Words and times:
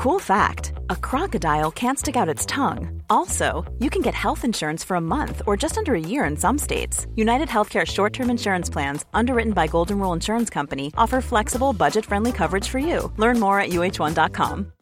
Cool 0.00 0.18
fact 0.18 0.72
a 0.88 0.96
crocodile 0.96 1.70
can't 1.70 1.98
stick 1.98 2.16
out 2.16 2.34
its 2.34 2.46
tongue. 2.46 3.02
Also, 3.10 3.70
you 3.80 3.90
can 3.90 4.00
get 4.00 4.14
health 4.14 4.46
insurance 4.46 4.82
for 4.82 4.94
a 4.94 5.00
month 5.00 5.42
or 5.46 5.58
just 5.58 5.76
under 5.76 5.94
a 5.94 6.00
year 6.00 6.24
in 6.24 6.38
some 6.38 6.56
states. 6.56 7.06
United 7.16 7.48
Healthcare 7.48 7.86
short 7.86 8.14
term 8.14 8.30
insurance 8.30 8.70
plans, 8.70 9.04
underwritten 9.12 9.52
by 9.52 9.66
Golden 9.66 9.98
Rule 9.98 10.14
Insurance 10.14 10.48
Company, 10.48 10.90
offer 10.96 11.20
flexible, 11.20 11.74
budget 11.74 12.06
friendly 12.06 12.32
coverage 12.32 12.66
for 12.66 12.78
you. 12.78 13.12
Learn 13.18 13.38
more 13.38 13.60
at 13.60 13.72
uh1.com. 13.72 14.72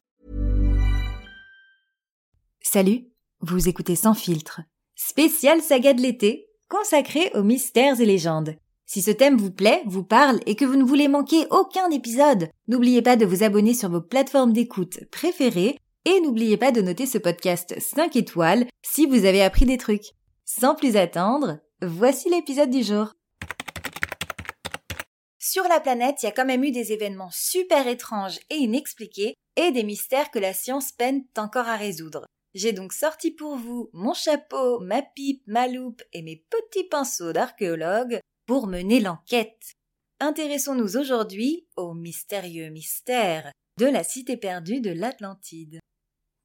Salut, 2.62 3.02
vous 3.40 3.68
écoutez 3.68 3.96
Sans 3.96 4.14
filtre, 4.14 4.60
spécial 4.94 5.62
saga 5.62 5.94
de 5.94 6.00
l'été, 6.00 6.46
consacré 6.68 7.32
aux 7.34 7.42
mystères 7.42 8.00
et 8.00 8.06
légendes. 8.06 8.54
Si 8.90 9.02
ce 9.02 9.10
thème 9.10 9.36
vous 9.36 9.50
plaît, 9.50 9.82
vous 9.84 10.02
parle 10.02 10.40
et 10.46 10.56
que 10.56 10.64
vous 10.64 10.76
ne 10.76 10.82
voulez 10.82 11.08
manquer 11.08 11.44
aucun 11.50 11.90
épisode, 11.90 12.48
n'oubliez 12.68 13.02
pas 13.02 13.16
de 13.16 13.26
vous 13.26 13.42
abonner 13.42 13.74
sur 13.74 13.90
vos 13.90 14.00
plateformes 14.00 14.54
d'écoute 14.54 15.00
préférées 15.10 15.78
et 16.06 16.20
n'oubliez 16.22 16.56
pas 16.56 16.72
de 16.72 16.80
noter 16.80 17.04
ce 17.04 17.18
podcast 17.18 17.78
5 17.78 18.16
étoiles 18.16 18.66
si 18.82 19.04
vous 19.04 19.26
avez 19.26 19.42
appris 19.42 19.66
des 19.66 19.76
trucs. 19.76 20.14
Sans 20.46 20.74
plus 20.74 20.96
attendre, 20.96 21.58
voici 21.82 22.30
l'épisode 22.30 22.70
du 22.70 22.82
jour. 22.82 23.12
Sur 25.38 25.64
la 25.64 25.80
planète, 25.80 26.22
il 26.22 26.26
y 26.26 26.30
a 26.30 26.32
quand 26.32 26.46
même 26.46 26.64
eu 26.64 26.70
des 26.70 26.94
événements 26.94 27.30
super 27.30 27.86
étranges 27.88 28.40
et 28.48 28.56
inexpliqués 28.56 29.34
et 29.56 29.70
des 29.70 29.84
mystères 29.84 30.30
que 30.30 30.38
la 30.38 30.54
science 30.54 30.92
peine 30.92 31.24
encore 31.36 31.68
à 31.68 31.76
résoudre. 31.76 32.24
J'ai 32.54 32.72
donc 32.72 32.94
sorti 32.94 33.32
pour 33.32 33.56
vous 33.56 33.90
mon 33.92 34.14
chapeau, 34.14 34.80
ma 34.80 35.02
pipe, 35.02 35.42
ma 35.46 35.68
loupe 35.68 36.00
et 36.14 36.22
mes 36.22 36.42
petits 36.48 36.88
pinceaux 36.88 37.34
d'archéologue 37.34 38.20
pour 38.48 38.66
mener 38.66 38.98
l'enquête. 38.98 39.74
Intéressons-nous 40.20 40.96
aujourd'hui 40.96 41.68
au 41.76 41.92
mystérieux 41.92 42.70
mystère 42.70 43.52
de 43.78 43.84
la 43.84 44.02
cité 44.02 44.38
perdue 44.38 44.80
de 44.80 44.90
l'Atlantide. 44.90 45.78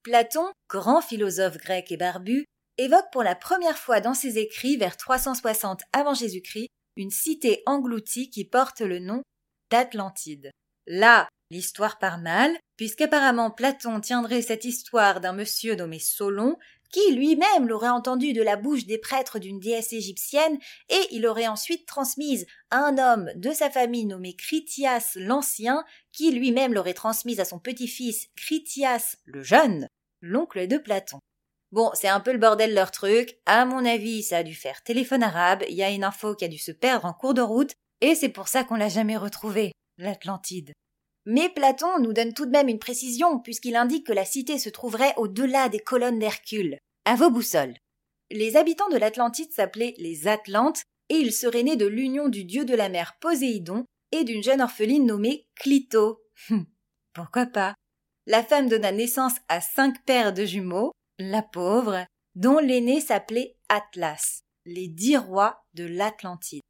Platon, 0.04 0.52
grand 0.70 1.02
philosophe 1.02 1.58
grec 1.58 1.94
et 1.94 1.98
barbu, 1.98 2.46
évoque 2.78 3.10
pour 3.14 3.24
la 3.24 3.36
première 3.36 3.78
fois 3.78 4.02
dans 4.02 4.14
ses 4.14 4.38
écrits 4.38 4.76
vers 4.76 4.98
360 4.98 5.82
avant 5.94 6.14
Jésus-Christ 6.14 6.68
une 6.98 7.10
cité 7.10 7.64
engloutie 7.66 8.30
qui 8.30 8.44
porte 8.44 8.82
le 8.82 9.00
nom 9.00 9.24
d'Atlantide. 9.72 10.52
Là, 10.86 11.30
l'histoire 11.52 12.00
part 12.00 12.20
mal, 12.20 12.52
puisqu'apparemment 12.76 13.50
Platon 13.50 14.02
tiendrait 14.02 14.42
cette 14.42 14.66
histoire 14.66 15.22
d'un 15.22 15.34
monsieur 15.34 15.76
nommé 15.76 16.00
Solon 16.00 16.58
qui 16.94 17.12
lui-même 17.12 17.68
l'aurait 17.68 17.90
entendu 17.90 18.32
de 18.34 18.44
la 18.44 18.56
bouche 18.56 18.86
des 18.86 19.00
prêtres 19.00 19.40
d'une 19.40 19.60
déesse 19.60 19.92
égyptienne, 19.92 20.60
et 20.90 21.08
il 21.12 21.26
aurait 21.26 21.48
ensuite 21.48 21.88
transmise 21.88 22.46
à 22.70 22.86
un 22.86 22.98
homme 22.98 23.32
de 23.36 23.52
sa 23.52 23.70
famille 23.70 24.06
nommé 24.06 24.36
Critias 24.36 25.14
l'Ancien, 25.16 25.84
qui 26.12 26.32
lui-même 26.32 26.74
l'aurait 26.74 26.94
transmise 26.94 27.40
à 27.40 27.46
son 27.46 27.60
petit-fils 27.60 28.28
Critias 28.36 29.18
le 29.26 29.42
Jeune, 29.42 29.88
l'oncle 30.22 30.68
de 30.68 30.78
Platon. 30.78 31.20
Bon, 31.72 31.90
c'est 31.96 32.08
un 32.08 32.20
peu 32.20 32.32
le 32.32 32.38
bordel 32.38 32.76
leur 32.76 32.92
truc. 32.92 33.36
À 33.48 33.66
mon 33.66 33.84
avis, 33.84 34.22
ça 34.22 34.38
a 34.38 34.44
dû 34.44 34.54
faire 34.54 34.84
téléphone 34.84 35.24
arabe, 35.24 35.64
il 35.68 35.76
y 35.76 35.82
a 35.82 35.90
une 35.90 36.04
info 36.04 36.36
qui 36.36 36.46
a 36.46 36.48
dû 36.48 36.60
se 36.60 36.72
perdre 36.72 37.06
en 37.06 37.14
cours 37.14 37.34
de 37.34 37.42
route, 37.42 37.74
et 38.02 38.14
c'est 38.14 38.30
pour 38.30 38.48
ça 38.48 38.64
qu'on 38.64 38.76
l'a 38.76 38.90
jamais 38.90 39.18
retrouvée, 39.18 39.72
l'Atlantide. 39.98 40.74
Mais 41.26 41.50
Platon 41.50 42.00
nous 42.00 42.14
donne 42.14 42.34
tout 42.34 42.46
de 42.46 42.52
même 42.52 42.68
une 42.68 42.80
précision, 42.80 43.40
puisqu'il 43.40 43.76
indique 43.76 44.06
que 44.06 44.14
la 44.14 44.26
cité 44.26 44.60
se 44.60 44.70
trouverait 44.70 45.14
au-delà 45.18 45.70
des 45.70 45.80
colonnes 45.80 46.20
d'Hercule. 46.20 46.78
À 47.06 47.16
vos 47.16 47.30
boussoles. 47.30 47.76
Les 48.32 48.56
habitants 48.56 48.88
de 48.90 48.98
l'Atlantide 48.98 49.52
s'appelaient 49.52 49.94
les 49.98 50.28
Atlantes, 50.28 50.84
et 51.10 51.16
ils 51.16 51.34
seraient 51.34 51.64
nés 51.64 51.76
de 51.76 51.86
l'union 51.86 52.30
du 52.30 52.46
dieu 52.46 52.64
de 52.64 52.74
la 52.74 52.88
mer 52.88 53.18
Poséidon 53.20 53.84
et 54.14 54.24
d'une 54.24 54.42
jeune 54.42 54.62
orpheline 54.62 55.06
nommée 55.06 55.46
Clito. 55.56 56.22
Hum, 56.50 56.66
pourquoi 57.14 57.46
pas? 57.46 57.76
La 58.26 58.42
femme 58.42 58.70
donna 58.70 58.94
naissance 58.94 59.34
à 59.50 59.60
cinq 59.60 60.06
paires 60.06 60.34
de 60.34 60.46
jumeaux, 60.46 60.94
la 61.20 61.42
pauvre, 61.42 62.06
dont 62.36 62.60
l'aîné 62.60 63.02
s'appelait 63.02 63.58
Atlas, 63.68 64.40
les 64.66 64.88
dix 64.88 65.18
rois 65.18 65.66
de 65.74 65.84
l'Atlantide. 65.84 66.62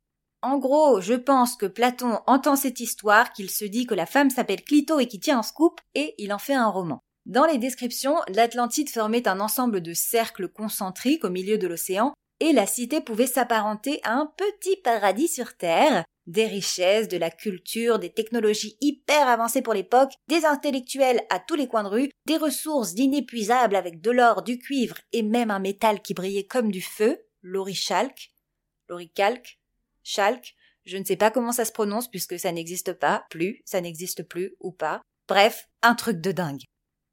En 0.42 0.58
gros, 0.58 1.00
je 1.00 1.14
pense 1.14 1.56
que 1.56 1.68
Platon 1.68 2.20
entend 2.26 2.56
cette 2.56 2.80
histoire, 2.80 3.34
qu'il 3.34 3.52
se 3.52 3.66
dit 3.66 3.86
que 3.86 3.94
la 3.94 4.08
femme 4.08 4.32
s'appelle 4.32 4.64
Clito 4.64 5.00
et 5.00 5.08
qui 5.08 5.20
tient 5.20 5.40
un 5.40 5.44
scoop, 5.44 5.80
et 5.94 6.16
il 6.18 6.34
en 6.34 6.40
fait 6.40 6.56
un 6.56 6.68
roman. 6.68 7.00
Dans 7.26 7.46
les 7.46 7.58
descriptions, 7.58 8.18
l'Atlantide 8.28 8.90
formait 8.90 9.28
un 9.28 9.40
ensemble 9.40 9.82
de 9.82 9.94
cercles 9.94 10.50
concentriques 10.50 11.24
au 11.24 11.30
milieu 11.30 11.58
de 11.58 11.68
l'océan, 11.68 12.14
et 12.40 12.52
la 12.52 12.66
cité 12.66 13.00
pouvait 13.00 13.28
s'apparenter 13.28 14.02
à 14.04 14.14
un 14.14 14.26
petit 14.26 14.76
paradis 14.84 15.30
sur 15.30 15.56
Terre, 15.56 16.04
des 16.28 16.46
richesses, 16.46 17.08
de 17.08 17.18
la 17.18 17.32
culture, 17.32 18.00
des 18.00 18.12
technologies 18.12 18.78
hyper 18.82 19.28
avancées 19.28 19.62
pour 19.62 19.74
l'époque, 19.74 20.14
des 20.28 20.46
intellectuels 20.46 21.22
à 21.30 21.40
tous 21.40 21.56
les 21.56 21.68
coins 21.68 21.84
de 21.84 21.90
rue, 21.90 22.10
des 22.26 22.38
ressources 22.38 22.94
inépuisables 22.94 23.76
avec 23.76 24.02
de 24.02 24.12
l'or, 24.12 24.42
du 24.42 24.58
cuivre 24.58 24.98
et 25.12 25.24
même 25.24 25.52
un 25.52 25.60
métal 25.60 26.02
qui 26.02 26.14
brillait 26.14 26.48
comme 26.48 26.72
du 26.72 26.82
feu, 26.82 27.26
l'orichalque, 27.42 28.32
l'oricalque, 28.90 29.60
Chalk, 30.04 30.56
je 30.86 30.98
ne 30.98 31.06
sais 31.06 31.16
pas 31.16 31.32
comment 31.32 31.54
ça 31.54 31.64
se 31.64 31.72
prononce 31.72 32.10
puisque 32.10 32.38
ça 32.38 32.52
n'existe 32.52 32.94
pas, 32.94 33.26
plus, 33.30 33.62
ça 33.66 33.80
n'existe 33.80 34.24
plus 34.24 34.54
ou 34.60 34.72
pas. 34.72 35.02
Bref, 35.30 35.70
un 35.82 35.96
truc 35.96 36.20
de 36.20 36.34
dingue. 36.34 36.64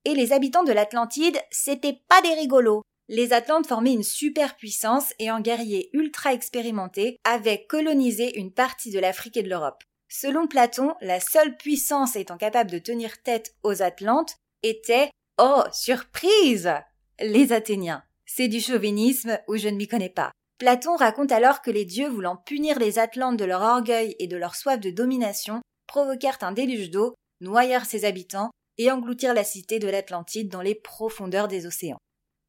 Et 0.04 0.14
les 0.14 0.32
habitants 0.32 0.64
de 0.64 0.72
l'Atlantide, 0.72 1.38
c'était 1.50 2.00
pas 2.08 2.22
des 2.22 2.34
rigolos. 2.34 2.82
Les 3.08 3.32
Atlantes 3.32 3.66
formaient 3.66 3.92
une 3.92 4.02
superpuissance 4.02 5.12
et 5.18 5.30
en 5.30 5.40
guerriers 5.40 5.90
ultra 5.92 6.32
expérimentés 6.32 7.18
avaient 7.24 7.66
colonisé 7.66 8.38
une 8.38 8.52
partie 8.52 8.90
de 8.90 8.98
l'Afrique 8.98 9.36
et 9.36 9.42
de 9.42 9.48
l'Europe. 9.48 9.82
Selon 10.08 10.46
Platon, 10.46 10.94
la 11.00 11.20
seule 11.20 11.56
puissance 11.56 12.16
étant 12.16 12.36
capable 12.36 12.70
de 12.70 12.78
tenir 12.78 13.22
tête 13.22 13.54
aux 13.62 13.82
Atlantes 13.82 14.36
était, 14.62 15.10
oh, 15.38 15.62
surprise! 15.72 16.72
Les 17.20 17.52
Athéniens. 17.52 18.02
C'est 18.26 18.48
du 18.48 18.60
chauvinisme 18.60 19.38
où 19.48 19.56
je 19.56 19.68
ne 19.68 19.76
m'y 19.76 19.88
connais 19.88 20.08
pas. 20.08 20.30
Platon 20.58 20.94
raconte 20.96 21.32
alors 21.32 21.62
que 21.62 21.70
les 21.70 21.84
dieux 21.84 22.08
voulant 22.08 22.36
punir 22.36 22.78
les 22.78 22.98
Atlantes 22.98 23.36
de 23.36 23.44
leur 23.44 23.62
orgueil 23.62 24.14
et 24.18 24.26
de 24.26 24.36
leur 24.36 24.54
soif 24.54 24.78
de 24.78 24.90
domination, 24.90 25.60
provoquèrent 25.86 26.38
un 26.42 26.52
déluge 26.52 26.90
d'eau, 26.90 27.14
noyèrent 27.40 27.86
ses 27.86 28.04
habitants 28.04 28.50
et 28.80 28.90
engloutirent 28.90 29.34
la 29.34 29.44
cité 29.44 29.78
de 29.78 29.88
l'Atlantide 29.88 30.48
dans 30.48 30.62
les 30.62 30.74
profondeurs 30.74 31.48
des 31.48 31.66
océans. 31.66 31.98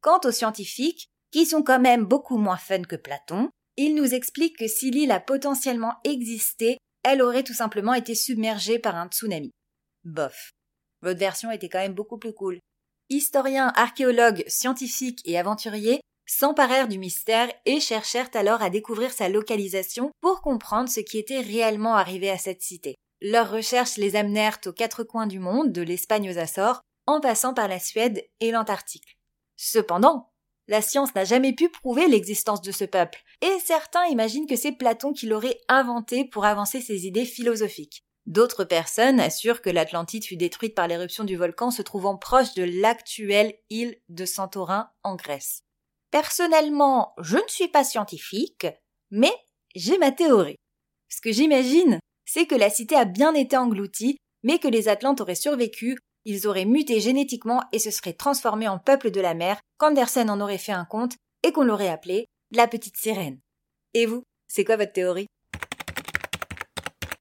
Quant 0.00 0.18
aux 0.24 0.30
scientifiques, 0.30 1.08
qui 1.30 1.44
sont 1.44 1.62
quand 1.62 1.78
même 1.78 2.06
beaucoup 2.06 2.38
moins 2.38 2.56
fun 2.56 2.82
que 2.82 2.96
Platon, 2.96 3.50
ils 3.76 3.94
nous 3.94 4.14
expliquent 4.14 4.56
que 4.56 4.66
si 4.66 4.90
l'île 4.90 5.12
a 5.12 5.20
potentiellement 5.20 5.92
existé, 6.04 6.78
elle 7.04 7.20
aurait 7.20 7.42
tout 7.42 7.52
simplement 7.52 7.92
été 7.92 8.14
submergée 8.14 8.78
par 8.78 8.96
un 8.96 9.08
tsunami. 9.08 9.50
Bof. 10.04 10.52
Votre 11.02 11.18
version 11.18 11.50
était 11.50 11.68
quand 11.68 11.80
même 11.80 11.92
beaucoup 11.92 12.16
plus 12.16 12.32
cool. 12.32 12.60
Historiens, 13.10 13.70
archéologues, 13.76 14.42
scientifiques 14.48 15.20
et 15.26 15.38
aventuriers 15.38 16.00
s'emparèrent 16.26 16.88
du 16.88 16.98
mystère 16.98 17.52
et 17.66 17.78
cherchèrent 17.78 18.30
alors 18.32 18.62
à 18.62 18.70
découvrir 18.70 19.12
sa 19.12 19.28
localisation 19.28 20.10
pour 20.22 20.40
comprendre 20.40 20.88
ce 20.88 21.00
qui 21.00 21.18
était 21.18 21.40
réellement 21.40 21.94
arrivé 21.94 22.30
à 22.30 22.38
cette 22.38 22.62
cité. 22.62 22.94
Leurs 23.24 23.52
recherches 23.52 23.98
les 23.98 24.16
amenèrent 24.16 24.58
aux 24.66 24.72
quatre 24.72 25.04
coins 25.04 25.28
du 25.28 25.38
monde, 25.38 25.70
de 25.70 25.80
l'Espagne 25.80 26.28
aux 26.28 26.38
Açores, 26.38 26.80
en 27.06 27.20
passant 27.20 27.54
par 27.54 27.68
la 27.68 27.78
Suède 27.78 28.28
et 28.40 28.50
l'Antarctique. 28.50 29.16
Cependant, 29.56 30.32
la 30.66 30.82
science 30.82 31.14
n'a 31.14 31.24
jamais 31.24 31.52
pu 31.52 31.68
prouver 31.68 32.08
l'existence 32.08 32.62
de 32.62 32.72
ce 32.72 32.84
peuple, 32.84 33.22
et 33.40 33.60
certains 33.64 34.06
imaginent 34.06 34.48
que 34.48 34.56
c'est 34.56 34.72
Platon 34.72 35.12
qui 35.12 35.26
l'aurait 35.26 35.60
inventé 35.68 36.24
pour 36.24 36.44
avancer 36.44 36.80
ses 36.80 37.06
idées 37.06 37.24
philosophiques. 37.24 38.02
D'autres 38.26 38.64
personnes 38.64 39.20
assurent 39.20 39.62
que 39.62 39.70
l'Atlantide 39.70 40.24
fut 40.24 40.36
détruite 40.36 40.74
par 40.74 40.88
l'éruption 40.88 41.22
du 41.22 41.36
volcan 41.36 41.70
se 41.70 41.82
trouvant 41.82 42.16
proche 42.16 42.54
de 42.54 42.64
l'actuelle 42.64 43.54
île 43.70 44.00
de 44.08 44.24
Santorin 44.24 44.90
en 45.04 45.14
Grèce. 45.14 45.62
Personnellement, 46.10 47.14
je 47.20 47.36
ne 47.36 47.48
suis 47.48 47.68
pas 47.68 47.84
scientifique, 47.84 48.66
mais 49.12 49.32
j'ai 49.76 49.98
ma 49.98 50.10
théorie. 50.10 50.56
Ce 51.08 51.20
que 51.20 51.30
j'imagine, 51.30 52.00
c'est 52.32 52.46
que 52.46 52.54
la 52.54 52.70
cité 52.70 52.94
a 52.94 53.04
bien 53.04 53.34
été 53.34 53.58
engloutie, 53.58 54.16
mais 54.42 54.58
que 54.58 54.68
les 54.68 54.88
Atlantes 54.88 55.20
auraient 55.20 55.34
survécu, 55.34 55.98
ils 56.24 56.46
auraient 56.46 56.64
muté 56.64 56.98
génétiquement 56.98 57.62
et 57.72 57.78
se 57.78 57.90
seraient 57.90 58.14
transformés 58.14 58.68
en 58.68 58.78
peuple 58.78 59.10
de 59.10 59.20
la 59.20 59.34
mer, 59.34 59.60
qu'Andersen 59.76 60.30
en 60.30 60.40
aurait 60.40 60.56
fait 60.56 60.72
un 60.72 60.86
conte 60.86 61.16
et 61.42 61.52
qu'on 61.52 61.64
l'aurait 61.64 61.90
appelé 61.90 62.24
la 62.50 62.68
petite 62.68 62.96
sirène. 62.96 63.38
Et 63.92 64.06
vous, 64.06 64.22
c'est 64.48 64.64
quoi 64.64 64.78
votre 64.78 64.92
théorie? 64.92 65.26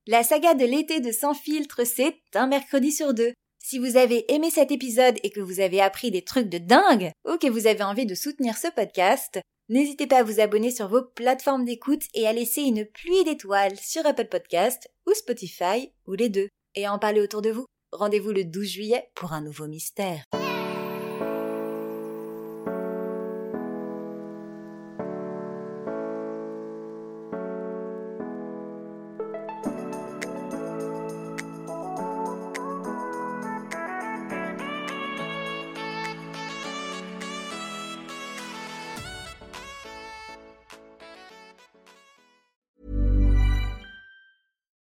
La 0.08 0.24
saga 0.24 0.54
de 0.54 0.64
l'été 0.64 1.02
de 1.02 1.12
Sans 1.12 1.34
filtre, 1.34 1.84
c'est 1.84 2.16
un 2.34 2.48
mercredi 2.48 2.94
sur 2.94 3.14
deux. 3.14 3.34
Si 3.62 3.80
vous 3.80 3.98
avez 3.98 4.34
aimé 4.34 4.50
cet 4.50 4.72
épisode 4.72 5.18
et 5.24 5.30
que 5.30 5.42
vous 5.42 5.60
avez 5.60 5.82
appris 5.82 6.12
des 6.12 6.24
trucs 6.24 6.48
de 6.48 6.58
dingue 6.58 7.12
ou 7.30 7.36
que 7.36 7.50
vous 7.50 7.68
avez 7.68 7.84
envie 7.84 8.06
de 8.06 8.16
soutenir 8.16 8.56
ce 8.56 8.70
podcast, 8.70 9.42
n'hésitez 9.72 10.06
pas 10.06 10.20
à 10.20 10.24
vous 10.24 10.40
abonner 10.40 10.70
sur 10.70 10.88
vos 10.88 11.02
plateformes 11.02 11.66
d'écoute 11.66 12.04
et 12.14 12.28
à 12.28 12.34
laisser 12.34 12.62
une 12.62 12.86
pluie 12.86 13.24
d'étoiles 13.24 13.78
sur 13.78 14.06
Apple 14.06 14.28
Podcast 14.28 14.92
ou 15.08 15.14
Spotify 15.14 15.92
ou 16.06 16.14
les 16.14 16.30
deux 16.30 16.50
et 16.76 16.86
à 16.86 16.94
en 16.94 17.00
parler 17.00 17.22
autour 17.22 17.42
de 17.42 17.50
vous. 17.50 17.66
Rendez-vous 17.92 18.32
le 18.32 18.46
12 18.46 18.68
juillet 18.68 19.10
pour 19.16 19.34
un 19.34 19.42
nouveau 19.42 19.68
mystère. 19.68 20.24